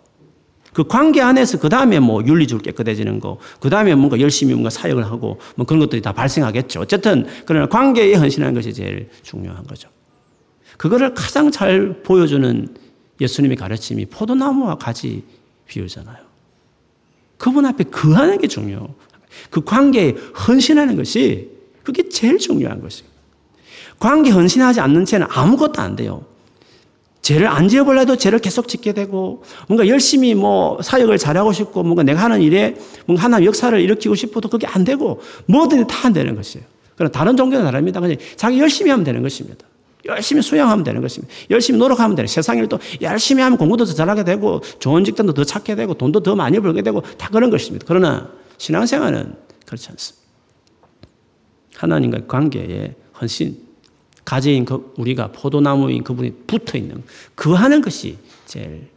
[0.72, 5.04] 그 관계 안에서 그 다음에 뭐 윤리적으로 깨끗해지는 거, 그 다음에 뭔가 열심히 뭔가 사역을
[5.04, 6.80] 하고 뭐 그런 것들이 다 발생하겠죠.
[6.80, 9.88] 어쨌든 그러나 관계에 헌신하는 것이 제일 중요한 거죠.
[10.76, 12.68] 그거를 가장 잘 보여주는
[13.20, 15.24] 예수님의 가르침이 포도나무와 가지
[15.66, 16.29] 비유잖아요.
[17.40, 18.94] 그분 앞에 그하는 게 중요해요.
[19.48, 20.14] 그 관계에
[20.46, 21.48] 헌신하는 것이
[21.82, 23.08] 그게 제일 중요한 것이에요.
[23.98, 26.22] 관계 헌신하지 않는 채는 아무것도 안 돼요.
[27.22, 32.20] 죄를 안 지어볼래도 죄를 계속 짓게 되고 뭔가 열심히 뭐 사역을 잘하고 싶고 뭔가 내가
[32.22, 32.76] 하는 일에
[33.06, 36.66] 뭔가 하나님 역사를 일으키고 싶어도 그게 안 되고 뭐든 다 안 되는 것이에요.
[36.94, 38.00] 그러나 다른 종교는 다릅니다.
[38.00, 39.64] 그냥 자기 열심히 하면 되는 것입니다.
[40.06, 41.32] 열심히 수양하면 되는 것입니다.
[41.50, 45.74] 열심히 노력하면 되는 세상 일도 열심히 하면 공부도 더 잘하게 되고 좋은 직장도 더 찾게
[45.74, 47.84] 되고 돈도 더 많이 벌게 되고 다 그런 것입니다.
[47.88, 49.34] 그러나 신앙생활은
[49.66, 50.20] 그렇지 않습니다.
[51.76, 53.58] 하나님과의 관계에 헌신,
[54.24, 57.02] 가지인 그 우리가 포도나무인 그분이 붙어 있는
[57.34, 58.88] 그 하는 것이 제일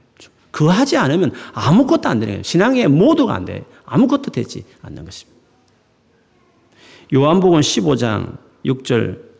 [0.51, 2.43] 그 하지 않으면 아무것도 안 거예요.
[2.43, 3.65] 신앙의 모두가 안 돼.
[3.85, 5.33] 아무것도 되지 않는 것입니다.
[7.11, 9.32] 요한복음 15장 6절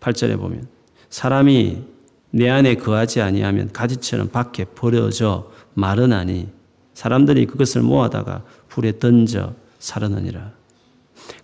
[0.00, 0.66] 8절에 보면
[1.08, 1.82] 사람이
[2.30, 6.48] 내 안에 거하지 아니하면 가지처럼 밖에 버려져 마르나니
[6.94, 10.52] 사람들이 그것을 모아다가 불에 던져 사르느니라.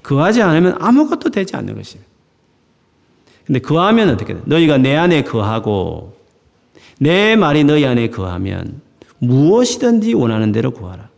[0.02, 2.10] 거하지 않으면 아무것도 되지 않는 것입니다.
[3.46, 4.40] 근데 거하면 어떻게 돼?
[4.44, 6.16] 너희가 내 안에 거하고
[6.98, 8.80] 내 말이 너희 안에 거하면
[9.18, 11.08] 무엇이든지 원하는 대로 구하라.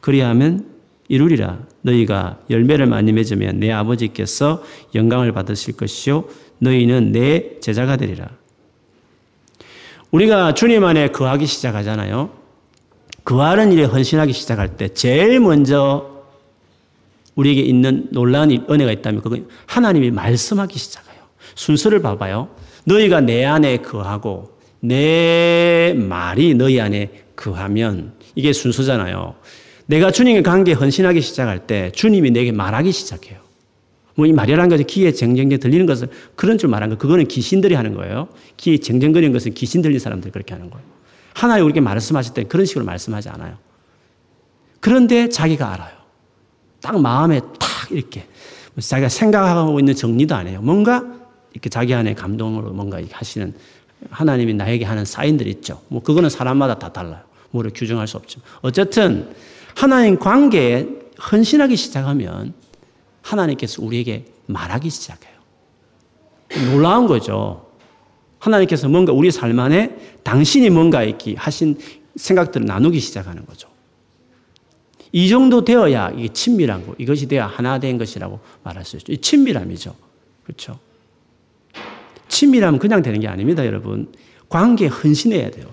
[0.00, 0.66] 그리하면
[1.08, 1.58] 이루리라.
[1.82, 4.62] 너희가 열매를 많이 맺으면 내 아버지께서
[4.94, 6.24] 영광을 받으실 것이요
[6.58, 8.28] 너희는 내 제자가 되리라.
[10.10, 12.30] 우리가 주님 안에 거하기 시작하잖아요.
[13.24, 16.24] 거하는 일에 헌신하기 시작할 때 제일 먼저
[17.34, 21.22] 우리에게 있는 놀라운 은혜가 있다면 그건 하나님이 말씀하기 시작해요.
[21.54, 22.48] 순서를 봐봐요.
[22.84, 29.34] 너희가 내 안에 거하고 내 말이 너희 안에 거하면 이게 순서잖아요.
[29.86, 33.38] 내가 주님의 관계에 헌신하기 시작할 때 주님이 내게 말하기 시작해요.
[34.18, 36.98] 뭐 이 말이라는 것이 귀에 쟁쟁쟁 들리는 것을 그런 줄 말한 거.
[36.98, 38.26] 그거는 귀신들이 하는 거예요.
[38.56, 40.84] 귀에 쟁쟁거리는 것은 귀신 들린 사람들이 그렇게 하는 거예요.
[41.34, 43.56] 하나님 우리에게 말씀하실 때 그런 식으로 말씀하지 않아요.
[44.80, 45.96] 그런데 자기가 알아요.
[46.80, 48.26] 딱 마음에 탁 이렇게
[48.80, 50.60] 자기가 생각하고 있는 정리도 안 해요.
[50.64, 51.04] 뭔가
[51.52, 53.54] 이렇게 자기 안에 감동으로 뭔가 하시는
[54.10, 55.80] 하나님이 나에게 하는 사인들이 있죠.
[55.86, 57.20] 뭐 그거는 사람마다 다 달라요.
[57.52, 59.30] 뭐를 규정할 수 없지만 어쨌든
[59.76, 60.88] 하나님 관계에
[61.30, 62.52] 헌신하기 시작하면
[63.28, 65.34] 하나님께서 우리에게 말하기 시작해요.
[66.70, 67.66] 놀라운 거죠.
[68.38, 71.78] 하나님께서 뭔가 우리 삶 안에 당신이 뭔가 이렇게 하신
[72.16, 73.68] 생각들을 나누기 시작하는 거죠.
[75.12, 79.12] 이 정도 되어야 이게 친밀한 거, 이것이 되어 하나 된 것이라고 말할 수 있죠.
[79.12, 79.94] 이 친밀함이죠.
[80.44, 80.78] 그렇죠.
[82.28, 84.12] 친밀함은 그냥 되는 게 아닙니다, 여러분.
[84.48, 85.66] 관계에 헌신해야 돼요.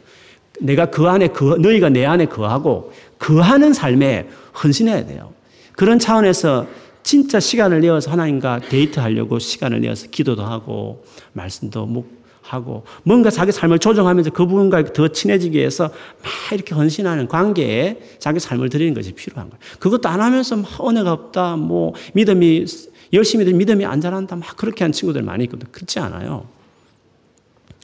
[0.59, 4.29] 내가 그 안에 그 너희가 내 안에 거하고 거하는 삶에
[4.63, 5.33] 헌신해야 돼요.
[5.73, 6.65] 그런 차원에서
[7.05, 12.03] 진짜 시간을 내어서 하나님과 데이트하려고 시간을 내어서 기도도 하고 말씀도
[12.41, 15.91] 하고 뭔가 자기 삶을 조정하면서 그분과 더 친해지기 위해서
[16.23, 19.61] 막 이렇게 헌신하는 관계에 자기 삶을 드리는 것이 필요한 거예요.
[19.77, 22.65] 그것도 안 하면서 막 은혜가 없다, 뭐 믿음이
[23.13, 25.67] 열심히 믿음이 안 자란다, 막 그렇게 한 친구들 많이 있거든.
[25.71, 26.47] 그렇지 않아요.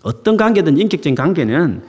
[0.01, 1.83] 어떤 관계든 인격적인 관계는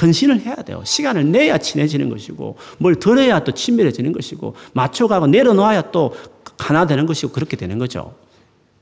[0.00, 0.82] 헌신을 해야 돼요.
[0.84, 6.14] 시간을 내야 친해지는 것이고, 뭘 들어야 또 친밀해지는 것이고, 맞춰가고 내려놓아야 또
[6.62, 8.14] 하나 되는 것이고, 그렇게 되는 거죠.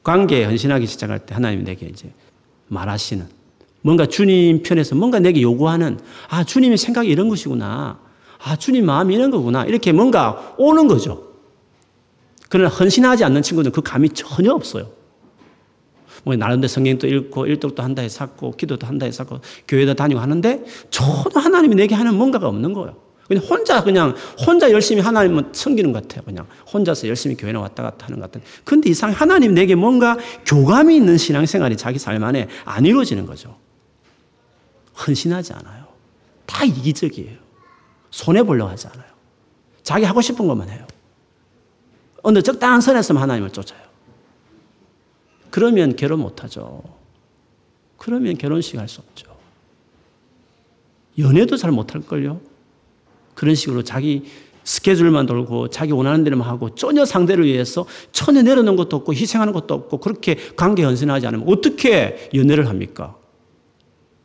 [0.03, 2.13] 관계에 헌신하기 시작할 때 하나님이 내게 이제
[2.69, 3.27] 말하시는,
[3.83, 7.99] 뭔가 주님 편에서 뭔가 내게 요구하는, 아, 주님의 생각이 이런 것이구나.
[8.43, 9.65] 아, 주님 마음이 이런 거구나.
[9.65, 11.31] 이렇게 뭔가 오는 거죠.
[12.49, 14.91] 그러나 헌신하지 않는 친구들은 그 감이 전혀 없어요.
[16.25, 20.65] 뭐 나름대로 성경도 읽고 일독도 한다 해서 고 기도도 한다 해서 고 교회도 다니고 하는데
[20.91, 22.97] 전혀 하나님이 내게 하는 뭔가가 없는 거예요.
[23.31, 26.25] 그냥 혼자 그냥 혼자 열심히 하나님을 섬기는 것 같아요.
[26.25, 28.45] 그냥 혼자서 열심히 교회에 왔다 갔다 하는 것 같은.
[28.65, 33.57] 근데 이상 하나님 내게 뭔가 교감이 있는 신앙생활이 자기 삶 안에 안 이루어지는 거죠.
[35.07, 35.85] 헌신하지 않아요.
[36.45, 37.39] 다 이기적이에요.
[38.11, 39.07] 손해 보려고 하지 않아요.
[39.85, 40.85] 자기 하고 싶은 것만 해요.
[42.25, 43.79] 어느 적당한 선에서만 하나님을 쫓아요.
[45.51, 46.83] 그러면 결혼 못하죠.
[47.97, 49.31] 그러면 결혼식 할 수 없죠.
[51.17, 52.50] 연애도 잘 못할걸요.
[53.41, 54.25] 그런 식으로 자기
[54.65, 59.73] 스케줄만 돌고 자기 원하는 대로만 하고 전혀 상대를 위해서 천에 내려놓은 것도 없고 희생하는 것도
[59.73, 63.17] 없고 그렇게 관계 헌신하지 않으면 어떻게 연애를 합니까?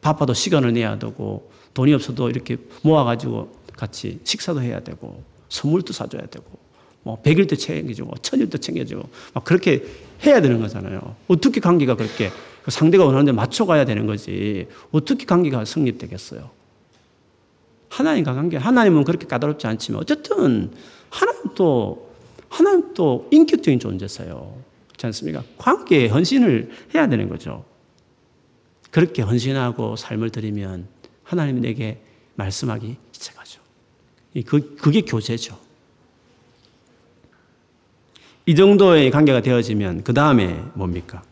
[0.01, 6.45] 바빠도 시간을 내야 되고 돈이 없어도 이렇게 모아가지고 같이 식사도 해야 되고 선물도 사줘야 되고
[7.03, 9.81] 뭐 100일도 챙겨주고 천일도 챙겨주고 막 그렇게
[10.25, 11.15] 해야 되는 거잖아요.
[11.29, 12.31] 어떻게 관계가 그렇게
[12.63, 14.67] 그 상대가 원하는 데 맞춰가야 되는 거지.
[14.91, 16.64] 어떻게 관계가 성립되겠어요?
[17.95, 20.69] 하나님과 관계, 하나님은 그렇게 까다롭지 않지만 어쨌든
[21.09, 22.09] 하나님도,
[22.49, 24.57] 하나님도 인격적인 존재세요.
[24.87, 25.43] 그렇지 않습니까?
[25.57, 27.63] 관계에 헌신을 해야 되는 거죠.
[28.91, 30.87] 그렇게 헌신하고 삶을 드리면
[31.23, 32.01] 하나님이 내게
[32.35, 33.61] 말씀하기 시작하죠.
[34.45, 35.57] 그, 그게 교제죠.
[38.45, 41.23] 이 정도의 관계가 되어지면 그 다음에 뭡니까?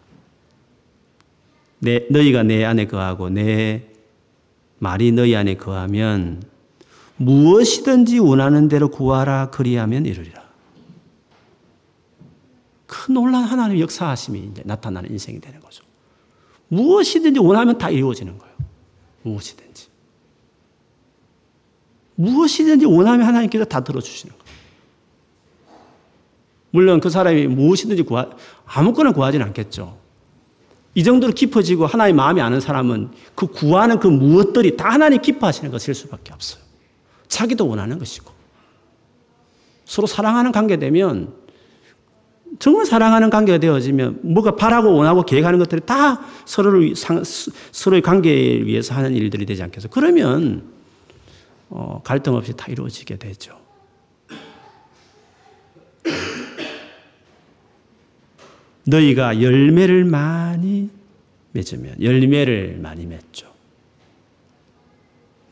[1.80, 3.84] 내, 너희가 내 안에 거하고 내
[4.80, 6.53] 말이 너희 안에 거하면
[7.18, 10.44] 무엇이든지 원하는 대로 구하라 그리하면 이르리라.
[12.86, 15.84] 큰 놀란 하나님의 역사하심이 이제 나타나는 인생이 되는 거죠.
[16.68, 18.54] 무엇이든지 원하면 다 이루어지는 거예요.
[19.24, 19.88] 무엇이든지.
[22.16, 24.44] 무엇이든지 원하면 하나님께서 다 들어주시는 거예요.
[26.72, 28.30] 물론 그 사람이 무엇이든지 구하,
[28.66, 29.98] 아무거나 구하지는 않겠죠.
[30.96, 35.94] 이 정도로 깊어지고 하나님 마음이 아는 사람은 그 구하는 그 무엇들이 다 하나님 기뻐하시는 것일
[35.94, 36.63] 수밖에 없어요.
[37.34, 38.32] 자기도 원하는 것이고.
[39.86, 41.34] 서로 사랑하는 관계 되면
[42.60, 47.24] 정말 사랑하는 관계가 되어지면 뭐가 바라고 원하고 계획하는 것들이 다 서로를 상,
[47.72, 49.88] 서로의 관계를 위해서 하는 일들이 되지 않겠어.
[49.90, 50.72] 그러면
[51.70, 53.60] 어, 갈등 없이 다 이루어지게 되죠.
[58.86, 60.90] 너희가 열매를 많이
[61.54, 63.53] 맺으면 열매를 많이 맺죠.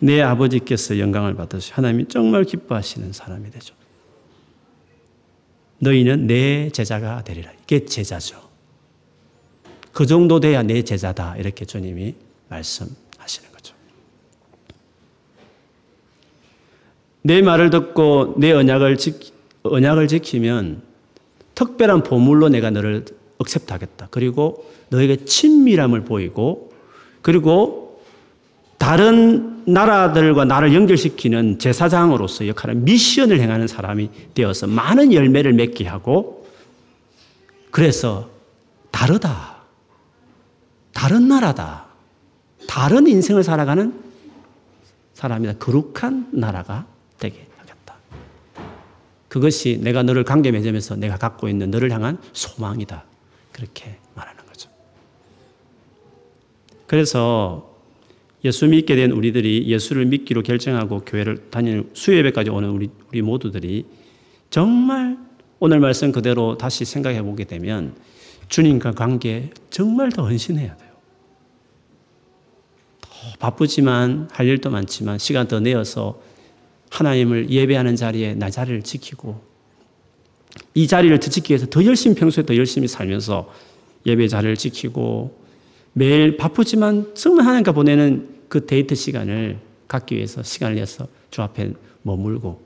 [0.02, 3.76] 내 아버지께서 영광을 받으시 하나님이 정말 기뻐하시는 사람이 되죠.
[5.78, 7.52] 너희는 내 제자가 되리라.
[7.64, 8.42] 이게 제자죠.
[9.94, 11.38] 그 정도 돼야 내 제자다.
[11.38, 12.16] 이렇게 주님이
[12.50, 13.76] 말씀하시는 거죠.
[17.22, 19.20] 내 말을 듣고 내 언약을, 지,
[19.62, 20.82] 언약을 지키면
[21.54, 23.06] 특별한 보물로 내가 너를
[23.38, 24.08] 억셉하겠다.
[24.10, 26.72] 그리고 너에게 친밀함을 보이고
[27.22, 27.81] 그리고
[28.82, 36.48] 다른 나라들과 나를 연결시키는 제사장으로서 역할을 미션을 행하는 사람이 되어서 많은 열매를 맺게 하고
[37.70, 38.28] 그래서
[38.90, 39.58] 다르다.
[40.96, 41.86] 다른 나라다.
[42.68, 43.94] 다른 인생을 살아가는
[45.14, 45.60] 사람이다.
[45.60, 46.88] 거룩한 나라가
[47.20, 47.96] 되게 하겠다.
[49.28, 53.04] 그것이 내가 너를 관계 맺으면서 내가 갖고 있는 너를 향한 소망이다.
[53.52, 54.72] 그렇게 말하는 거죠.
[56.88, 57.71] 그래서
[58.44, 63.86] 예수 믿게 된 우리들이 예수를 믿기로 결정하고 교회를 다니는 수예배까지 오는 우리, 우리 모두들이
[64.50, 65.18] 정말
[65.60, 67.96] 오늘 말씀 그대로 다시 생각해 보게 되면
[68.48, 70.92] 주님과 관계 정말 더 헌신해야 돼요.
[73.02, 76.20] 더 바쁘지만 할 일도 많지만 시간 더 내어서
[76.90, 79.40] 하나님을 예배하는 자리에 나 자리를 지키고
[80.74, 83.54] 이 자리를 지키기 위해서 더 열심히 평소에 더 열심히 살면서
[84.06, 85.40] 예배 자리를 지키고
[85.94, 91.72] 매일 바쁘지만 정말 하나님과 보내는 그 데이트 시간을 갖기 위해서 시간을 내서 주 앞에
[92.02, 92.60] 머물고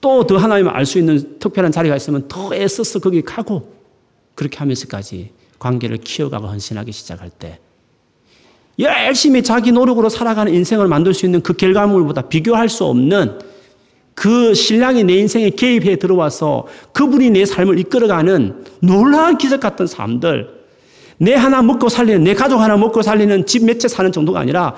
[0.00, 3.74] 또 더 하나님을 알 수 있는 특별한 자리가 있으면 더 애써서 거기 가고
[4.36, 7.58] 그렇게 하면서까지 관계를 키워가고 헌신하기 시작할 때
[8.78, 13.40] 열심히 자기 노력으로 살아가는 인생을 만들 수 있는 그 결과물보다 비교할 수 없는
[14.14, 20.61] 그 신랑이 내 인생에 개입해 들어와서 그분이 내 삶을 이끌어가는 놀라운 기적 같은 삶들,
[21.22, 24.74] 내 하나 먹고 살리는, 내 가족 하나 먹고 살리는 집 몇 채 사는 정도가 아니라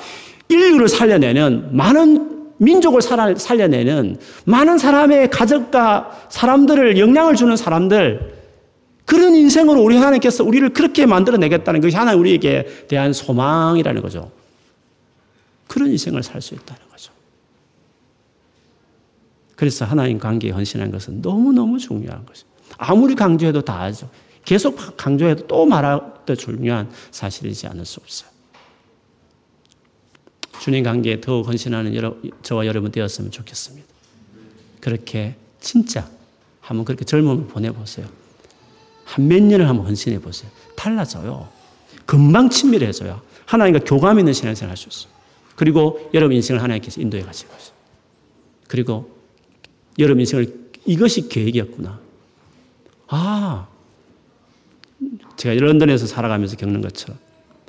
[0.50, 8.34] 인류를 살려내는 많은 민족을 살려내는 많은 사람의 가족과 사람들을 영향을 주는 사람들,
[9.06, 14.30] 그런 인생으로 우리 하나님께서 우리를 그렇게 만들어내겠다는 것이 하나님 우리에게 대한 소망이라는 거죠.
[15.66, 17.10] 그런 인생을 살 수 있다는 거죠.
[19.56, 22.54] 그래서 하나님 관계에 헌신한 것은 너무너무 중요한 것입니다.
[22.76, 24.08] 아무리 강조해도 다 하죠.
[24.44, 28.30] 계속 강조해도 또 말하도 중요한 사실이지 않을 수 없어요.
[30.60, 33.86] 주님 관계에 더욱 헌신하는 여러, 저와 여러분 되었으면 좋겠습니다.
[34.80, 36.08] 그렇게 진짜
[36.60, 38.06] 한번 그렇게 젊음을 보내보세요.
[39.04, 40.50] 한 몇 년을 한번 헌신해 보세요.
[40.76, 41.48] 달라져요.
[42.06, 43.20] 금방 친밀해져요.
[43.46, 45.12] 하나님과 교감 있는 신앙생활 할 수 있어요.
[45.56, 47.74] 그리고 여러분 인생을 하나님께서 인도해 가실 것이요
[48.66, 49.16] 그리고
[49.98, 52.00] 여러분 인생을 이것이 계획이었구나.
[53.08, 53.68] 아,
[55.36, 57.18] 제가 런던에서 살아가면서 겪는 것처럼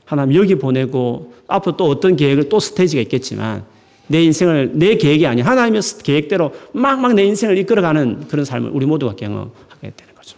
[0.05, 3.65] 하나님 여기 보내고 앞으로 또 어떤 계획을 또 스테이지가 있겠지만
[4.07, 9.15] 내 인생을 내 계획이 아닌 하나님의 계획대로 막막 내 인생을 이끌어가는 그런 삶을 우리 모두가
[9.15, 10.37] 경험하게 되는 거죠.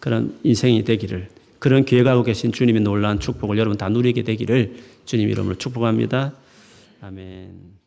[0.00, 1.28] 그런 인생이 되기를
[1.58, 6.32] 그런 계획하고 계신 주님의 놀라운 축복을 여러분 다 누리게 되기를 주님 이름으로 축복합니다.
[7.00, 7.77] 아멘.